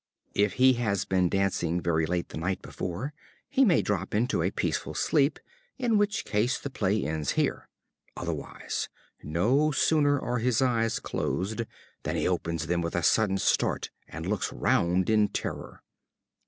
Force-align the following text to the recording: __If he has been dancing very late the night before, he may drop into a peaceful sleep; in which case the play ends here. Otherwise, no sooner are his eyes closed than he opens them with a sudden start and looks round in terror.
__If 0.45 0.53
he 0.53 0.73
has 0.81 1.05
been 1.05 1.29
dancing 1.29 1.79
very 1.79 2.07
late 2.07 2.29
the 2.29 2.37
night 2.39 2.63
before, 2.63 3.13
he 3.47 3.63
may 3.63 3.83
drop 3.83 4.15
into 4.15 4.41
a 4.41 4.49
peaceful 4.49 4.95
sleep; 4.95 5.37
in 5.77 5.95
which 5.99 6.25
case 6.25 6.57
the 6.57 6.71
play 6.71 7.03
ends 7.03 7.33
here. 7.33 7.69
Otherwise, 8.17 8.89
no 9.21 9.69
sooner 9.71 10.19
are 10.19 10.39
his 10.39 10.59
eyes 10.59 10.99
closed 10.99 11.65
than 12.01 12.15
he 12.15 12.27
opens 12.27 12.65
them 12.65 12.81
with 12.81 12.95
a 12.95 13.03
sudden 13.03 13.37
start 13.37 13.91
and 14.07 14.25
looks 14.25 14.51
round 14.51 15.07
in 15.07 15.27
terror. 15.27 15.83